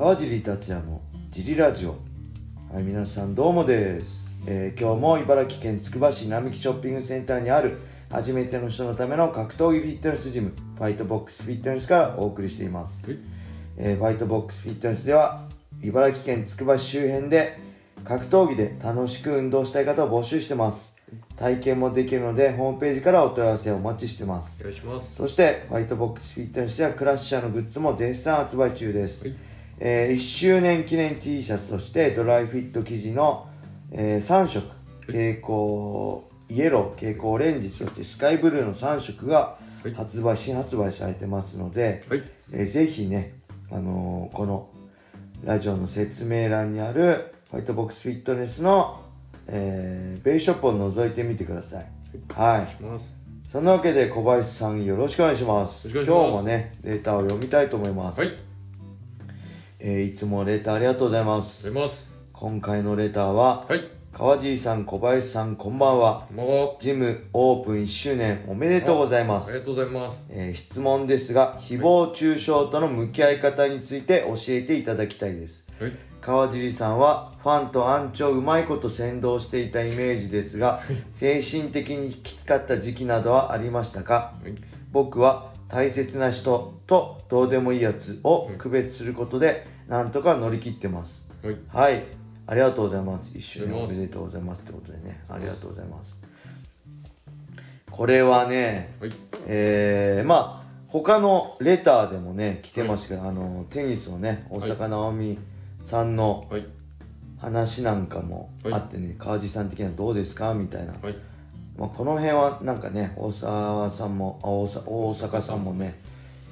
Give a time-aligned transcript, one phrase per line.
[0.00, 1.90] 川尻達也のジリラジオ。
[2.72, 7.76] はい皆さんどうもです、えー今日も茨城県つくば市並木ショッピングセンターにある
[8.10, 13.18] 初めての人のための格闘技フィットネスジムファイトボックスフィットネスからお送りしています、はい。
[13.76, 15.46] えーファイトボックスフィットネスでは
[15.82, 17.58] 茨城県つくば市周辺で
[18.02, 20.96] 格闘技で楽しく運動したい方を募集してます。
[21.36, 24.62] 体験もできるのでホームページからお問い合わせをお待ちしてます。
[24.62, 25.14] お願いします。
[25.14, 29.28] そして、ファイトボックスフィットネスではクラッシャーのグッズも絶賛発売中です。
[29.28, 29.49] はい
[29.80, 33.48] えー1周年記念 T シャツとして、ドライフィット生地の、
[33.90, 34.68] え3色、
[35.06, 42.22] 蛍光イエロー、蛍光オレンジ、そしてスカイブルーの3色がはい発売、新発売されてますので、はい
[42.52, 43.34] えーぜひね、
[43.70, 44.68] あのーこの
[45.42, 49.00] ラジオの説明欄にあるファイトボックスフィットネスの、
[49.46, 51.86] えーベイショップを覗いてみてください。
[52.34, 52.68] はい。
[52.68, 53.14] します
[53.50, 55.88] そんなわけで小林さんよろしくお願いします。
[55.88, 58.20] ます今日もね、レターを読みたいと思います。
[58.20, 58.49] はい
[59.80, 61.64] えーいつもレターありがとうございます。
[61.64, 66.26] 出ます今回のレターは、はい川尻さん、小林さん、こんばんは。
[66.80, 69.48] ジムオープン1周年おめでとうございます。
[69.50, 75.64] ありがとうございますえー質問ですが、誹謗中傷との向き合い方について教えていただきたいです。
[75.80, 80.82] はい川尻さんはファンとアンチをうまいこと先導していたイメージですが
[81.14, 84.34] 精神的にきつかった時期などはありましたか？
[84.42, 84.52] はい
[84.92, 91.28] 僕は大切な人とどうでもいいやつを区別することでなんとか乗り切ってます。
[91.42, 91.56] はい。
[91.68, 92.04] はい。
[92.46, 93.32] ありがとうございます。
[93.36, 94.62] 一緒におありがとうございます。
[94.62, 95.24] めでとうございますってことでね。
[95.28, 96.20] ありがとうございます。
[97.90, 99.10] これはねはい。
[99.46, 105.38] えー、まあ他のレターでもね来てましたけど、あのテニスのね大坂なおみ
[105.82, 106.66] さんのはい。
[107.38, 110.52] 話なんかもあってね、川地さん的にはどうですか？
[110.52, 111.14] みたいな、はい
[111.80, 115.98] まあ、この辺はなんかね大沢さんもあ大阪大阪さんもね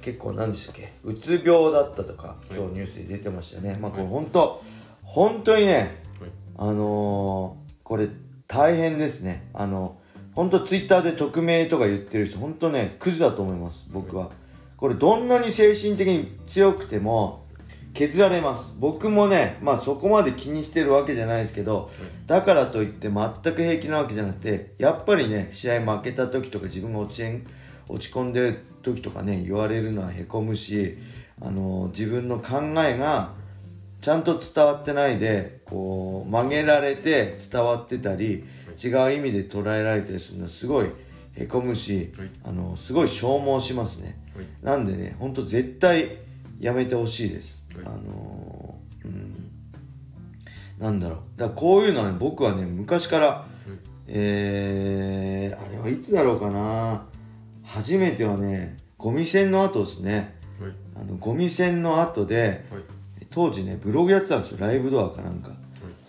[0.00, 4.60] 結構何でしたっけうつ病だったとか今日ニュースで出てましたよね、まあこれ本当
[5.04, 6.30] 本当にねはい。
[6.58, 8.08] あのーこれ
[8.46, 9.50] 大変ですね。
[9.52, 9.98] あの
[10.34, 14.30] 本当ツイッターで匿名とか言ってる人本当ねクズだと思います僕は。
[14.76, 17.41] これどんなに精神的に強くても
[17.94, 18.74] 削られます。
[18.78, 21.90] 僕もねまあそこまで気にしてるわけじゃないですけど
[22.26, 27.46] だからといって全く平気なわけじゃなくてやっぱりね試合負けた時とか自分が落ちん
[27.88, 30.96] 落ち込んでる時とかね言われるのはへこむし
[31.40, 33.34] あの自分の考えが
[34.00, 38.44] ちゃんと伝わってないでこう曲げられて伝わってたり
[38.82, 40.86] 違う意味で捉えられたりするのはすごい
[41.34, 42.30] へこむし、はい。
[42.44, 44.46] あのすごい消耗しますね、はい。
[44.62, 46.18] なんでねほんと絶対
[46.60, 49.50] やめてほしいです、はいあのーうん。
[50.78, 51.18] なんだろう。
[51.36, 53.46] だこういうのはね僕はね昔から、
[54.08, 57.04] えー、あれはいつだろうかな。
[57.64, 60.34] 初めてはねゴミ栓の後ですね。
[60.60, 60.72] はい。
[60.96, 62.82] あのゴミ栓の後ではい。
[63.30, 64.58] 当時ねブログやってたんですよ。
[64.60, 65.50] ライブドアかなんか。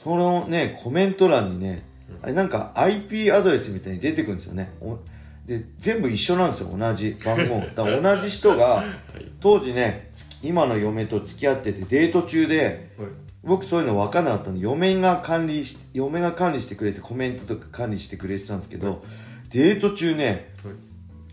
[0.04, 1.86] そのねコメント欄にね
[2.22, 4.72] あれなんか IP アドレスみたいに出てくるんですよね。
[4.82, 4.98] お
[5.46, 6.76] で全部一緒なんですよ。
[6.78, 7.62] 同じ番号。
[7.76, 8.84] だ同じ人が
[9.40, 10.10] 当時ね
[10.44, 13.08] 今の嫁と付き合っててデート中ではい。
[13.46, 19.04] 僕そういうの分かんなかったんで嫁が管理し嫁が管理してくれてコメントとか管理してくれてたんですけど
[19.52, 20.76] デート中ねはい。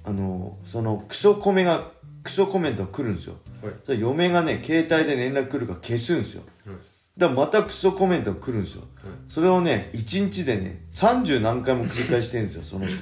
[0.03, 1.91] あのそのクソコメが
[2.25, 3.37] クソコメントが来るんですよ。
[3.63, 4.01] はい。
[4.01, 6.43] 嫁がね携帯で連絡来るから消すんですよ。
[6.67, 6.77] はい。
[7.17, 8.85] だからまたクソコメントが来るんですよ。
[9.29, 12.97] それをね1日でね30何回も繰り返してるんですよその人。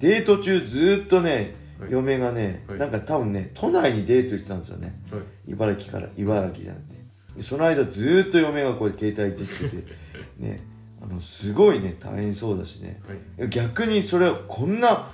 [0.00, 1.92] デート中ずーっとねはい。
[1.92, 2.78] 嫁がねはい。
[2.78, 5.00] なんか多分ね都内にデート行ってたんですよね。
[5.10, 5.22] はい。
[5.48, 6.98] 茨城から茨城じゃなくて。
[7.36, 9.84] でその間ずーっと嫁がこう携帯いじってて
[10.38, 10.60] ね
[11.00, 13.00] あのすごいね大変そうだしね。
[13.38, 13.48] はい。
[13.48, 15.10] 逆にそれこんな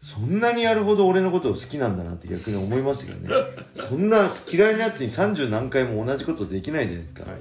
[0.00, 3.34] そんなにやるほど俺のことを好きなんだなって逆に思いましたけどね。
[3.74, 7.40] そんな嫌いなやつに30何回も同じことできないじゃないですか、はい。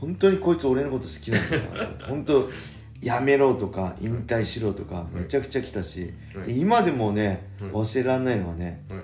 [0.00, 2.50] 本当にこいつ俺のこと好きなんだな本当
[3.02, 6.12] やめろとか引退しろとかめちゃくちゃ来たし、
[6.48, 7.70] 今でもねはい。
[7.70, 9.00] 忘れられないのはね、はい。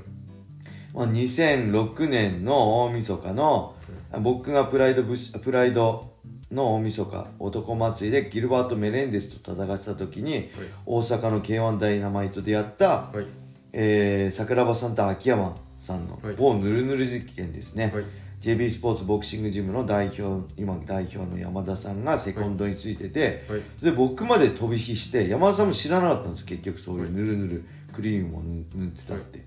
[0.94, 3.74] まあ、2006年の大晦日の
[4.20, 6.12] 僕がプライドブッシュプライド
[6.50, 10.50] の大晦日男祭りでギルバート・メレンデスと戦ってた時に、
[10.84, 13.26] 大阪の K1 ダイナマイトでやった、はい。
[13.72, 16.36] えー桜庭さんと秋山さんのはい。
[16.36, 18.04] 某ヌルヌル事件ですね、はい
[18.42, 23.62] JB スポーツボクシングジムの代表今代表の山田さんがセコンドについてて、はい。
[23.80, 29.44] で僕まで飛び火して山田さんも知らなかったんです結局そういうぬるぬるクリームを塗塗ってたって、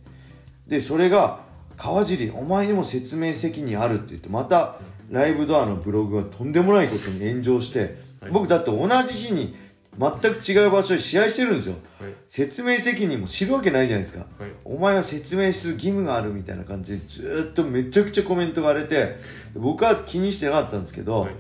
[0.66, 1.42] でそれが
[1.76, 4.78] 川尻お前にも説明責任あるって言ってまた
[5.12, 8.32] ライブドアのブログがとんでもないことに炎上して、はい。
[8.32, 9.58] 僕だって同じ日に
[9.98, 11.76] 全く違う場所で試合してるんですよ。
[12.00, 12.14] はい。
[12.28, 14.26] 説明責任も知るわけないじゃないですか。
[14.38, 14.50] はい。
[14.66, 19.16] お前は説明する義務があるみたいな感じでずーっとめちゃくちゃコメントが荒れて
[19.56, 21.32] 僕は気にしてなかったんですけど、はい。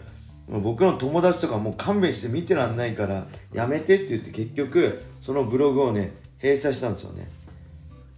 [0.48, 7.30] 僕の友達とかもう勘弁して見てらんないからやめてって言って結局そのブログをね閉鎖したんですよね。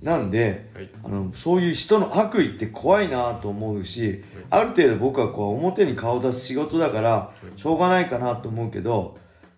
[0.02, 0.90] なんではい。
[1.04, 9.18] あのそういう人の悪意って怖いなと思うしある程度僕はこう表に顔を出す仕事だからしょうがないかなと思うけど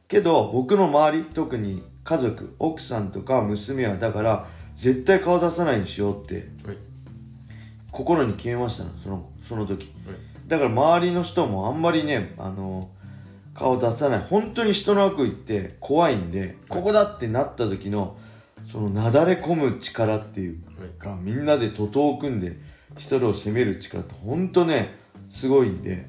[0.10, 6.78] けど僕の周り特に家族奥さんとか娘はだから絶対顔出さないにしようってはい。
[7.92, 9.86] 心に決めましたそのその時。
[10.06, 10.16] はい。
[10.48, 12.90] だから周りの人もあんまりねあの
[13.54, 14.20] 顔出さない。
[14.20, 18.18] 本当に人の悪意って怖いんでここだってなった時の
[18.64, 20.90] そのなだれ込む力っていうはい。
[21.00, 22.58] かみんなで徒党を組んで
[22.98, 24.96] 一人を責める力って本当ね
[25.30, 26.02] すごいんではい。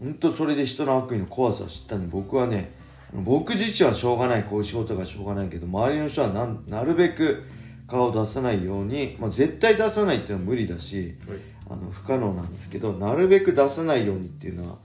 [0.00, 2.72] 本当それで人の悪意の怖さを知ったんで僕はね
[3.22, 7.44] 僕自身はしょうがないこういう仕事がしょうがないけど周りの人はなんなるべく
[7.86, 11.38] 顔を出さないように、まあ、絶対出さないっていうのは無理だしはい。
[11.68, 14.76] あの不可能なんですけどなるべく出さないようにっていうのは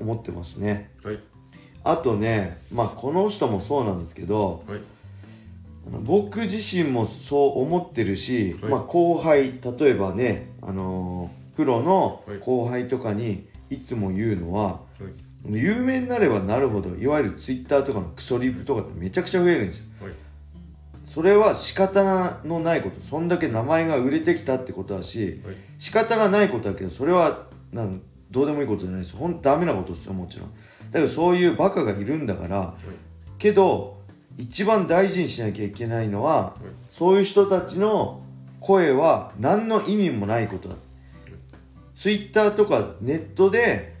[0.00, 0.90] 思ってますね。
[1.04, 1.18] はい。
[1.84, 4.80] あとねまあこの人もそうなんですけどはい。
[5.86, 8.70] あの僕自身もそう思ってるし、はい。
[8.70, 12.38] まあ、後輩例えばね、あのープロのはい。
[12.38, 19.84] 後輩とかにいつも言うのは、はい有名になればなるほどいわゆるツイッターとかのクソリプとかってめちゃくちゃ増えるんですよ。
[20.02, 20.12] はい。
[21.06, 23.00] それは仕方のないこと。
[23.06, 25.56] そんだけ名前が売れてきたってことだしはい。
[25.78, 28.00] 仕方がないことだけどそれはなん
[28.30, 29.16] どうでもいいことじゃないです。
[29.16, 30.50] ほんとダメなことですよもちろん。
[30.90, 32.74] だけどそういうバカがいるんだから
[33.38, 33.98] けど
[34.38, 36.54] 一番大事にしなきゃいけないのは
[36.90, 38.22] そういう人たちの
[38.60, 40.76] 声は何の意味もないことだ。
[41.94, 43.93] ツイッターとかネットで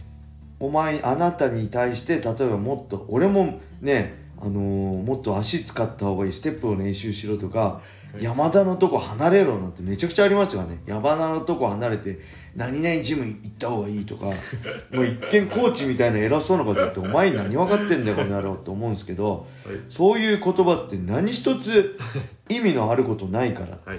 [0.60, 7.80] お前あなたに対して例えばもっと俺もねあのーもっと足使った方がいいステップを練習しろとか、は
[8.20, 8.22] い。
[8.22, 10.78] 山田のとこ離れろなんてめちゃくちゃありますよね。
[10.86, 12.20] 山田のとこ離れて
[12.54, 14.26] 何々ジム行った方がいいとか
[14.92, 19.76] もう一見コーチみたいな偉そうなこと言ってお前何分かってんだよこの野郎って思うんですけどはい。
[19.88, 21.98] そういう言葉って何一つ
[22.48, 23.98] 意味のあることないからって、はい。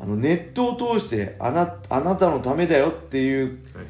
[0.00, 3.86] あのネットを通してあなあなたのためだよっていうはい。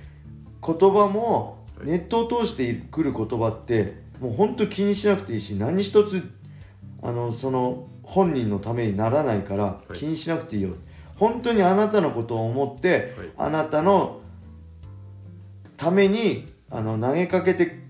[0.64, 6.22] 言葉もはいネットを通してくる言葉ってもう本当気にしなくていいし何一つ
[7.02, 9.94] あのその本人のためにならないからい。
[9.94, 10.70] 気にしなくていいよ、
[11.16, 13.30] 本当にあなたのことを思ってはい。
[13.36, 14.20] あなたの
[15.76, 17.80] ためにあの投げかけて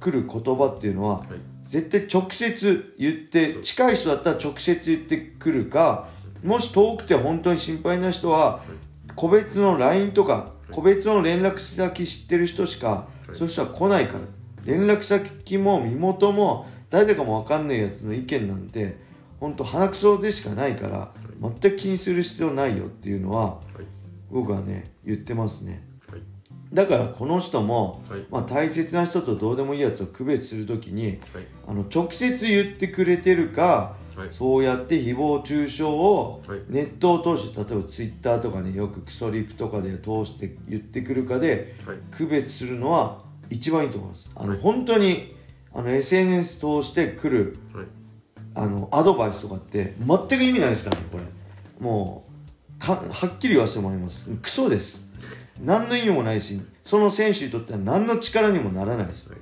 [0.00, 1.26] くる言葉っていうのははい。
[1.66, 6.08] 絶対直接言って近い人だったら直接言ってくるか
[6.42, 8.62] もし遠くて本当に心配な人は
[9.16, 13.36] 個別の LINE とか個別の連絡先知ってる人しかはい。
[13.36, 14.20] そういう人は来ないから。
[14.64, 18.96] 連絡先も身元も誰かも分かんないやつの意見なんて
[19.40, 23.84] 本当鼻くそでしかないから全く気にする必要ないよっていうのははい。
[24.30, 25.86] 僕はね言ってますね。
[26.10, 26.20] はい。
[26.72, 28.24] だからこの人も、はい。
[28.30, 31.18] まあ、大切な人とどうでもいいやつを区別するときにはい。
[31.68, 34.28] あの直接言ってくれてるかはい。
[34.30, 36.60] そうやって誹謗中傷をはい。
[36.68, 41.96] ネットを通して例えばツイッターとかねよくクソリプとかで通して言ってくるかではい。
[42.10, 44.30] 区別するのは一番いいと思います。
[44.34, 44.58] あの、はい。
[44.60, 45.34] 本当に
[45.72, 47.86] あの SNS 通してくるはい。
[48.56, 51.24] あのアドバイスとかって全く意味ないですからねこれ。
[51.80, 52.24] も
[52.76, 54.30] うかはっきり言わせてもらいます。
[54.42, 55.04] クソです。
[55.62, 59.30] 何の意味もないしその選手にとっては何の力にもならないです。
[59.30, 59.38] はい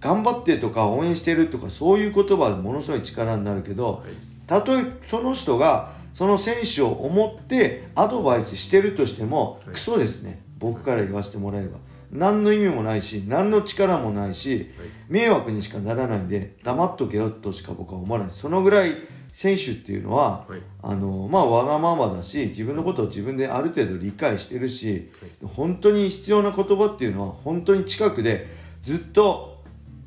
[0.00, 4.30] 頑張ってとか応援してるとかそういう言葉はものすごい力になるけどはい。
[4.46, 9.74] たとえその人がその選手を思ってアドバイスしてるとしても、はい。
[9.74, 10.42] クソですね。
[10.58, 11.78] 僕から言わせてもらえれば。
[12.10, 14.88] 何の意味もないし何の力もないしはい。
[15.08, 18.30] 迷惑にしかならないんで黙っとけよとしか僕は思わない。
[18.30, 18.94] そのぐらい
[19.30, 20.60] 選手っていうのははい。
[20.82, 25.10] あのまあわがままだし自分のことを自分である程度理解してるし
[25.44, 28.48] 本当に必要な言葉っていうのは本当に近くで
[28.82, 29.49] ずっと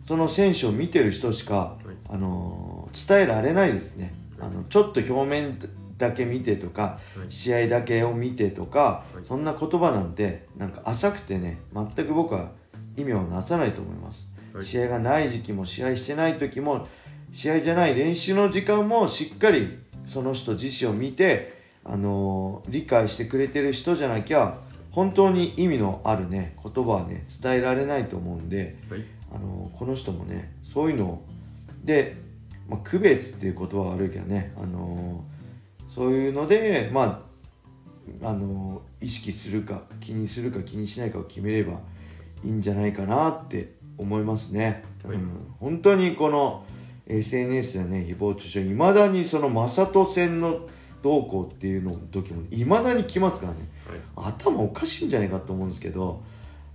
[0.07, 1.95] その選手を見てる人しか、はい。
[2.09, 4.13] あの伝えられないですね。
[4.39, 5.57] あのちょっと表面
[5.97, 7.31] だけ見てとかはい。
[7.31, 9.25] 試合だけを見てとかはい。
[9.27, 12.51] そんな言葉なんてなんか浅くてね全く僕は
[12.97, 14.65] 意味をなさないと思います、はい。
[14.65, 16.87] 試合がない時期も試合してない時も
[17.31, 21.53] 試合じゃない練習の時間もしっかりその人自身を見て、
[21.85, 24.59] あのー理解してくれてる人じゃなきゃ
[24.91, 31.25] 本当に意味のあるね言葉はね伝えられないと思うんで、はいあのーこの人もねそういうのを
[31.83, 32.15] で、
[32.69, 37.23] まあ、区別っていう言葉は悪いけどね、あのーそういうのでま
[38.21, 41.79] ああのー意識するか気にするか気にしないかを決めれば
[42.43, 45.15] いいんじゃないかなって思いますね、はい。
[45.15, 46.63] うん、本当にこの
[47.07, 50.67] SNS やね誹謗中傷いまだにその正人戦の
[51.01, 53.59] どうこうっていうの時もいまだに来ますからね。
[54.15, 54.33] はい。
[54.35, 56.23] 頭おかしいんじゃないかと思うんですけど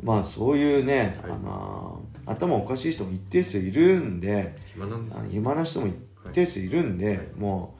[0.02, 1.32] まあそういうね、はい。
[1.32, 5.30] あの頭おかしい人も一定数いるんで暇なんです。
[5.30, 5.94] 暇な人も一
[6.32, 7.20] 定数いるんで、はい。
[7.36, 7.74] も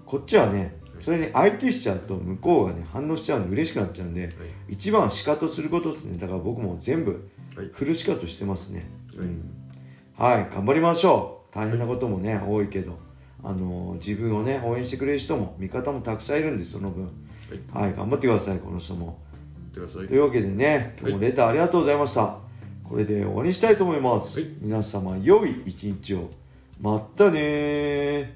[0.00, 4.32] うこっちはねそれに相手しちゃうと向こうがね反応しちゃうんで嬉しくなっちゃうんではい。
[4.68, 6.18] 一番はシカトすることですね。
[6.18, 7.70] だから僕も全部はい。
[7.72, 9.26] フルシカトしてますね、はい。
[9.26, 9.50] うん。
[10.16, 11.54] はい頑張りましょう。
[11.54, 12.98] 大変なこともね多いけど
[13.42, 17.04] あの自分をね応援してくれる人も味方もたくさんいるんでその分。
[17.72, 17.86] はい。
[17.86, 19.22] はい頑張ってくださいこの人も。
[19.72, 22.38] というわけでね今日もレターありがとうございました、
[22.94, 24.50] これで終わりにしたいと思います、はい。
[24.60, 26.30] 皆様良い一日を。
[26.80, 28.28] まったねー